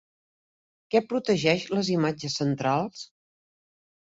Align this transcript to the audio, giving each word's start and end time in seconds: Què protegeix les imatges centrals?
Què 0.95 1.01
protegeix 1.11 1.67
les 1.75 1.93
imatges 1.97 2.39
centrals? 2.43 3.05